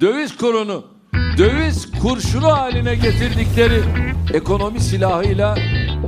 döviz 0.00 0.36
kurunu 0.36 0.84
döviz 1.38 1.90
kurşunu 2.02 2.52
haline 2.52 2.94
getirdikleri 2.94 3.82
ekonomi 4.34 4.80
silahıyla 4.80 5.58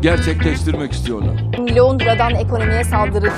gerçekleştirmek 0.01 0.93
istiyorlar. 0.93 1.35
Londra'dan 1.77 2.35
ekonomiye 2.35 2.85
saldırı. 2.85 3.33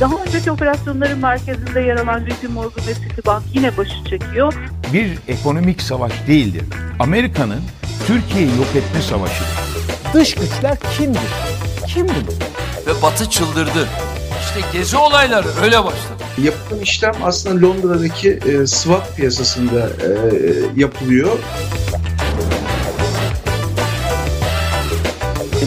Daha 0.00 0.14
önceki 0.26 0.50
operasyonların 0.50 1.18
merkezinde 1.18 1.80
yer 1.80 1.96
alan 1.96 2.20
JP 2.20 2.50
Morgan 2.50 2.86
ve 2.86 2.94
Citibank 2.94 3.42
yine 3.54 3.76
başı 3.76 4.04
çekiyor. 4.10 4.54
Bir 4.92 5.18
ekonomik 5.28 5.82
savaş 5.82 6.12
değildir. 6.28 6.64
Amerika'nın 6.98 7.60
Türkiye'yi 8.06 8.50
yok 8.56 8.76
etme 8.76 9.02
savaşıdır. 9.02 9.48
Dış 10.14 10.34
güçler 10.34 10.78
kimdir? 10.98 11.20
Kimdir 11.86 12.26
bu? 12.26 12.32
Ve 12.90 13.02
Batı 13.02 13.30
çıldırdı. 13.30 13.88
İşte 14.56 14.78
gezi 14.78 14.96
olayları 14.96 15.46
öyle 15.62 15.84
başladı. 15.84 16.22
Yapılan 16.42 16.80
işlem 16.80 17.14
aslında 17.22 17.66
Londra'daki 17.66 18.30
e, 18.30 18.66
swap 18.66 19.16
piyasasında 19.16 19.80
e, 19.80 20.10
yapılıyor. 20.76 21.38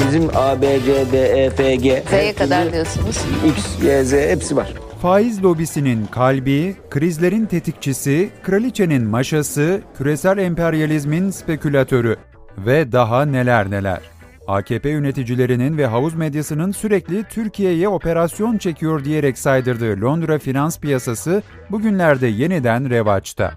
Bizim 0.07 0.29
A, 0.35 0.61
B, 0.61 0.79
C, 0.85 1.11
D, 1.11 1.19
E, 1.19 1.49
F, 1.49 1.75
G. 1.75 2.03
F'ye 2.03 2.33
kadar 2.33 2.73
diyorsunuz. 2.73 3.17
X, 3.45 3.83
Y, 3.83 4.03
Z 4.05 4.13
hepsi 4.13 4.55
var. 4.55 4.73
Faiz 5.01 5.43
lobisinin 5.43 6.05
kalbi, 6.05 6.75
krizlerin 6.89 7.45
tetikçisi, 7.45 8.29
kraliçenin 8.43 9.03
maşası, 9.03 9.81
küresel 9.97 10.37
emperyalizmin 10.37 11.31
spekülatörü 11.31 12.15
ve 12.57 12.91
daha 12.91 13.25
neler 13.25 13.71
neler. 13.71 13.99
AKP 14.47 14.89
yöneticilerinin 14.89 15.77
ve 15.77 15.85
havuz 15.85 16.13
medyasının 16.13 16.71
sürekli 16.71 17.23
Türkiye'ye 17.23 17.89
operasyon 17.89 18.57
çekiyor 18.57 19.05
diyerek 19.05 19.37
saydırdığı 19.37 20.01
Londra 20.01 20.39
finans 20.39 20.79
piyasası 20.79 21.43
bugünlerde 21.71 22.27
yeniden 22.27 22.89
revaçta. 22.89 23.53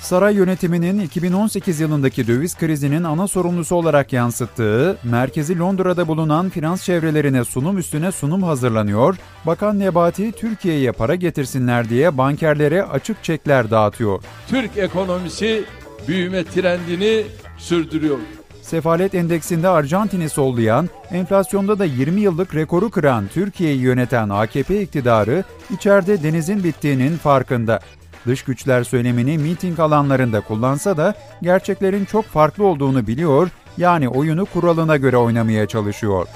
Saray 0.00 0.34
yönetiminin 0.34 1.00
2018 1.00 1.80
yılındaki 1.80 2.26
döviz 2.26 2.54
krizinin 2.58 3.04
ana 3.04 3.28
sorumlusu 3.28 3.74
olarak 3.74 4.12
yansıttığı, 4.12 4.98
merkezi 5.04 5.58
Londra'da 5.58 6.08
bulunan 6.08 6.48
finans 6.48 6.84
çevrelerine 6.84 7.44
sunum 7.44 7.78
üstüne 7.78 8.12
sunum 8.12 8.42
hazırlanıyor, 8.42 9.16
Bakan 9.46 9.78
Nebati 9.78 10.32
Türkiye'ye 10.32 10.92
para 10.92 11.14
getirsinler 11.14 11.88
diye 11.88 12.18
bankerlere 12.18 12.82
açık 12.82 13.24
çekler 13.24 13.70
dağıtıyor. 13.70 14.22
Türk 14.48 14.76
ekonomisi 14.76 15.64
büyüme 16.08 16.44
trendini 16.44 17.24
sürdürüyor. 17.58 18.18
Sefalet 18.66 19.14
endeksinde 19.14 19.68
Arjantin'i 19.68 20.28
sollayan, 20.28 20.88
enflasyonda 21.10 21.78
da 21.78 21.84
20 21.84 22.20
yıllık 22.20 22.54
rekoru 22.54 22.90
kıran 22.90 23.28
Türkiye'yi 23.28 23.80
yöneten 23.80 24.28
AKP 24.28 24.82
iktidarı 24.82 25.44
içeride 25.70 26.22
denizin 26.22 26.64
bittiğinin 26.64 27.16
farkında. 27.16 27.80
Dış 28.26 28.42
güçler 28.42 28.84
söylemini 28.84 29.38
miting 29.38 29.80
alanlarında 29.80 30.40
kullansa 30.40 30.96
da 30.96 31.14
gerçeklerin 31.42 32.04
çok 32.04 32.24
farklı 32.24 32.64
olduğunu 32.64 33.06
biliyor, 33.06 33.48
yani 33.78 34.08
oyunu 34.08 34.44
kuralına 34.46 34.96
göre 34.96 35.16
oynamaya 35.16 35.66
çalışıyor. 35.66 36.26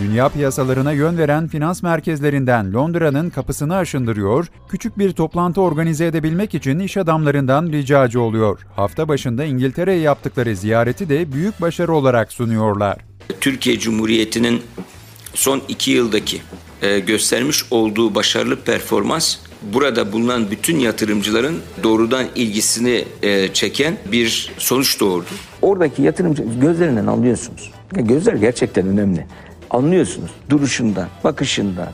Dünya 0.00 0.28
piyasalarına 0.28 0.92
yön 0.92 1.18
veren 1.18 1.48
finans 1.48 1.82
merkezlerinden 1.82 2.72
Londra'nın 2.72 3.30
kapısını 3.30 3.76
aşındırıyor, 3.76 4.46
küçük 4.68 4.98
bir 4.98 5.12
toplantı 5.12 5.60
organize 5.60 6.06
edebilmek 6.06 6.54
için 6.54 6.78
iş 6.78 6.96
adamlarından 6.96 7.66
ricacı 7.66 8.20
oluyor. 8.20 8.60
Hafta 8.76 9.08
başında 9.08 9.44
İngiltere'ye 9.44 10.00
yaptıkları 10.00 10.56
ziyareti 10.56 11.08
de 11.08 11.32
büyük 11.32 11.60
başarı 11.60 11.92
olarak 11.94 12.32
sunuyorlar. 12.32 12.96
Türkiye 13.40 13.78
Cumhuriyeti'nin 13.78 14.62
son 15.34 15.62
iki 15.68 15.90
yıldaki 15.90 16.40
e, 16.82 16.98
göstermiş 16.98 17.64
olduğu 17.70 18.14
başarılı 18.14 18.56
performans 18.56 19.36
burada 19.62 20.12
bulunan 20.12 20.50
bütün 20.50 20.78
yatırımcıların 20.78 21.58
doğrudan 21.82 22.26
ilgisini 22.34 23.04
e, 23.22 23.52
çeken 23.52 23.96
bir 24.12 24.52
sonuç 24.58 25.00
doğurdu. 25.00 25.28
Oradaki 25.62 26.02
yatırımcı 26.02 26.42
gözlerinden 26.60 27.06
anlıyorsunuz. 27.06 27.70
Gözler 27.92 28.34
gerçekten 28.34 28.86
önemli. 28.86 29.26
Anlıyorsunuz 29.70 30.30
duruşundan, 30.50 31.08
bakışından, 31.24 31.88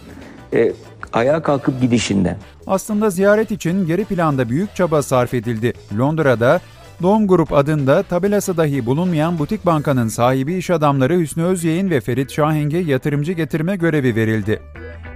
e, 0.54 0.72
ayağa 1.12 1.42
kalkıp 1.42 1.80
gidişinden. 1.80 2.38
Aslında 2.66 3.10
ziyaret 3.10 3.50
için 3.50 3.86
geri 3.86 4.04
planda 4.04 4.48
büyük 4.48 4.74
çaba 4.74 5.02
sarf 5.02 5.34
edildi. 5.34 5.72
Londra'da 5.98 6.60
Doğum 7.02 7.28
Grup 7.28 7.52
adında 7.52 8.02
tabelası 8.02 8.56
dahi 8.56 8.86
bulunmayan 8.86 9.38
butik 9.38 9.66
bankanın 9.66 10.08
sahibi 10.08 10.54
iş 10.54 10.70
adamları 10.70 11.18
Hüsnü 11.18 11.44
Özyeğin 11.44 11.90
ve 11.90 12.00
Ferit 12.00 12.32
Şaheng'e 12.32 12.78
yatırımcı 12.78 13.32
getirme 13.32 13.76
görevi 13.76 14.16
verildi. 14.16 14.62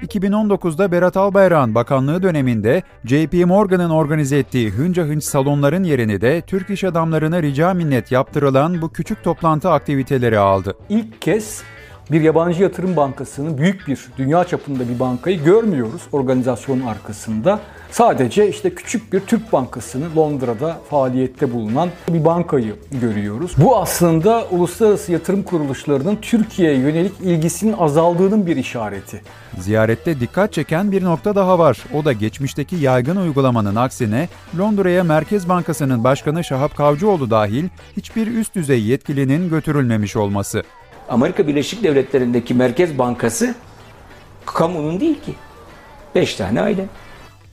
2019'da 0.03 0.93
Berat 0.93 1.17
Albayrak'ın 1.17 1.75
bakanlığı 1.75 2.23
döneminde 2.23 2.83
JP 3.05 3.47
Morgan'ın 3.47 3.91
organize 3.91 4.39
ettiği 4.39 4.71
hınca 4.71 5.05
hınç 5.05 5.25
salonların 5.25 5.85
yerini 5.85 6.21
de 6.21 6.41
Türk 6.47 6.71
iş 6.71 6.85
adamlarına 6.85 7.43
rica 7.43 7.75
minnet 7.75 8.13
yaptırılan 8.13 8.83
bu 8.83 8.93
küçük 8.93 9.25
toplantı 9.25 9.71
aktiviteleri 9.71 10.39
aldı. 10.39 10.75
İlk 10.89 11.23
kez 11.23 11.63
bir 12.13 12.21
yabancı 12.21 12.63
yatırım 12.63 12.97
bankasını, 12.97 13.59
büyük 13.59 13.89
bir 13.89 14.07
dünya 14.19 14.45
çapında 14.45 14.89
bir 14.89 14.99
bankayı 15.01 15.45
görmüyoruz 15.45 16.03
organizasyonun 16.13 16.87
arkasında. 16.87 17.61
Sadece 17.91 18.49
işte 18.49 18.75
küçük 18.75 19.13
bir 19.13 19.21
Türk 19.21 19.53
bankasını 19.53 20.17
Londra'da 20.17 20.79
faaliyette 20.91 21.53
bulunan 21.53 21.89
bir 22.09 22.25
bankayı 22.25 22.75
görüyoruz. 23.01 23.53
Bu 23.57 23.77
aslında 23.77 24.45
uluslararası 24.51 25.13
yatırım 25.13 25.43
kuruluşlarının 25.43 26.19
Türkiye'ye 26.23 26.79
yönelik 26.79 27.13
ilgisinin 27.21 27.73
azaldığının 27.73 28.47
bir 28.47 28.57
işareti. 28.57 29.23
Ziyarette 29.59 30.21
dikkat 30.21 30.53
çeken 30.53 30.93
bir 30.93 31.05
nokta 31.05 31.35
daha 31.35 31.59
var. 31.59 31.85
O 31.95 32.05
da 32.05 32.13
geçmişteki 32.13 32.77
yaygın 32.77 33.17
uygulamanın 33.17 33.77
aksine 33.77 34.29
Londra'ya 34.59 35.05
Merkez 35.05 35.49
Bankası'nın 35.49 36.05
başkanı 36.05 36.45
Şahap 36.45 36.77
Kavcıoğlu 36.77 37.31
dahil 37.31 37.69
hiçbir 37.97 38.27
üst 38.27 38.55
düzey 38.55 38.83
yetkilinin 38.83 39.51
götürülmemiş 39.51 40.17
olması. 40.17 40.63
Amerika 41.11 41.47
Birleşik 41.47 41.83
Devletleri'ndeki 41.83 42.55
Merkez 42.55 42.99
Bankası 42.99 43.55
kamunun 44.47 45.01
değil 45.01 45.21
ki. 45.21 45.35
Beş 46.15 46.35
tane 46.35 46.61
aile. 46.61 46.87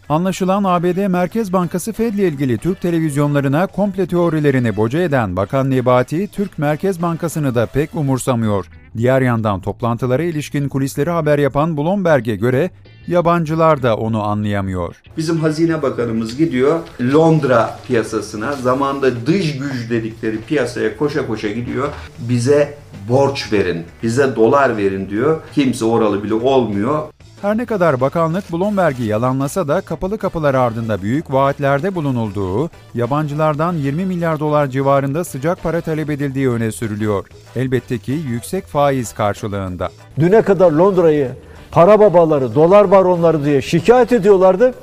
Anlaşılan 0.09 0.63
ABD 0.63 1.07
Merkez 1.07 1.53
Bankası 1.53 1.94
Fed 1.94 2.13
ile 2.13 2.28
ilgili 2.28 2.57
Türk 2.57 2.81
televizyonlarına 2.81 3.68
komple 3.68 4.07
teorilerini 4.07 4.78
boca 4.78 5.01
eden 5.01 5.35
Bakan 5.35 5.72
Nebati, 5.72 6.28
Türk 6.28 6.57
Merkez 6.57 7.01
Bankası'nı 7.01 7.56
da 7.56 7.66
pek 7.66 7.95
umursamıyor. 7.95 8.66
Diğer 8.97 9.22
yandan 9.22 9.62
toplantılara 9.62 10.24
ilişkin 10.24 10.69
kulisleri 10.69 11.09
haber 11.09 11.39
yapan 11.39 11.78
Bloomberg'e 11.78 12.35
göre 12.35 12.69
yabancılar 13.07 13.84
da 13.84 13.97
onu 13.97 14.23
anlayamıyor. 14.23 14.95
Bizim 15.18 15.38
Hazine 15.38 15.81
Bakanımız 15.81 16.38
gidiyor 16.38 16.79
Londra 17.13 17.79
piyasasına, 17.88 18.53
zamanda 18.53 19.25
dış 19.25 19.57
güç 19.57 19.90
dedikleri 19.90 20.41
piyasaya 20.41 20.97
koşa 20.97 21.28
koşa 21.28 21.47
gidiyor. 21.47 21.90
Bize 22.19 22.78
borç 23.09 23.53
verin, 23.53 23.84
bize 24.03 24.35
dolar 24.35 24.78
verin 24.78 25.09
diyor. 25.09 25.41
Kimse 25.56 25.85
oralı 25.85 26.23
bile 26.23 26.34
olmuyor. 26.34 27.03
Her 27.41 27.57
ne 27.57 27.66
kadar 27.66 28.01
bakanlık 28.01 28.51
Bloomberg'i 28.53 29.03
yalanlasa 29.03 29.68
da 29.68 29.81
kapalı 29.81 30.18
kapılar 30.18 30.53
ardında 30.53 31.01
büyük 31.01 31.34
vaatlerde 31.34 31.95
bulunulduğu, 31.95 32.69
yabancılardan 32.94 33.74
20 33.74 34.06
milyar 34.06 34.39
dolar 34.39 34.68
civarında 34.68 35.24
sıcak 35.24 35.63
para 35.63 35.81
talep 35.81 36.09
edildiği 36.09 36.50
öne 36.50 36.72
sürülüyor. 36.72 37.28
Elbette 37.56 37.97
ki 37.97 38.12
yüksek 38.12 38.66
faiz 38.66 39.13
karşılığında. 39.13 39.89
Düne 40.19 40.41
kadar 40.41 40.72
Londra'yı 40.72 41.31
para 41.72 42.00
babaları, 42.00 42.55
dolar 42.55 42.91
baronları 42.91 43.45
diye 43.45 43.61
şikayet 43.61 44.11
ediyorlardı. 44.11 44.73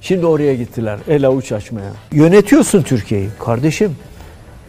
Şimdi 0.00 0.26
oraya 0.26 0.54
gittiler 0.54 0.98
el 1.08 1.26
avuç 1.26 1.52
açmaya. 1.52 1.92
Yönetiyorsun 2.12 2.82
Türkiye'yi. 2.82 3.28
Kardeşim 3.44 3.96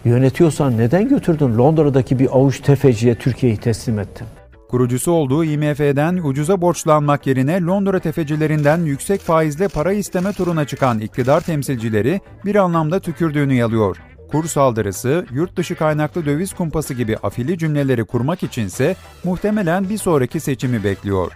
yönetiyorsan 0.06 0.78
neden 0.78 1.10
götürdün 1.10 1.58
Londra'daki 1.58 2.20
bir 2.20 2.28
avuç 2.28 2.60
tefeciye 2.60 3.16
Türkiye'yi 3.16 3.58
teslim 3.58 4.00
ettin? 4.00 4.28
Kurucusu 4.70 5.12
olduğu 5.12 5.44
IMF'den 5.44 6.18
ucuza 6.24 6.62
borçlanmak 6.62 7.28
yerine 7.28 7.62
Londra 7.62 8.00
tefecilerinden 8.00 8.78
yüksek 8.78 9.22
faizle 9.22 9.68
para 9.68 9.94
isteme 9.94 10.34
turuna 10.34 10.66
çıkan 10.66 11.00
iktidar 11.00 11.42
temsilcileri 11.42 12.22
bir 12.46 12.56
anlamda 12.56 13.00
tükürdüğünü 13.00 13.54
yalıyor. 13.54 13.98
Kur 14.36 14.48
saldırısı, 14.48 15.26
yurt 15.32 15.56
dışı 15.56 15.76
kaynaklı 15.76 16.26
döviz 16.26 16.54
kumpası 16.54 16.94
gibi 16.94 17.18
afili 17.18 17.58
cümleleri 17.58 18.06
kurmak 18.06 18.44
içinse 18.44 18.96
muhtemelen 19.24 19.90
bir 19.90 19.98
sonraki 19.98 20.40
seçimi 20.40 20.84
bekliyor. 20.84 21.32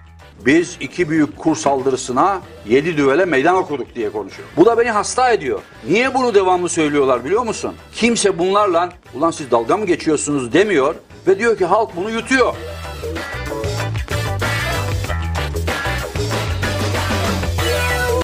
Biz 0.46 0.78
iki 0.80 1.10
büyük 1.10 1.38
kur 1.38 1.56
saldırısına 1.56 2.42
yedi 2.69 2.98
düvele 2.98 3.25
meydan 3.25 3.56
okuduk 3.56 3.96
diye 3.96 4.10
konuşuyor. 4.10 4.48
Bu 4.57 4.66
da 4.66 4.78
beni 4.78 4.92
hasta 4.92 5.31
ediyor. 5.31 5.60
Niye 5.90 6.13
bunu 6.13 6.36
devamlı 6.36 6.69
söylüyorlar 6.69 7.25
biliyor 7.25 7.44
musun? 7.44 7.74
Kimse 7.94 8.40
bunlarla 8.40 8.90
ulan 9.13 9.31
siz 9.31 9.51
dalga 9.51 9.78
mı 9.78 9.86
geçiyorsunuz 9.86 10.54
demiyor 10.54 10.96
ve 11.28 11.40
diyor 11.40 11.57
ki 11.57 11.66
halk 11.66 11.96
bunu 11.96 12.10
yutuyor. 12.10 12.56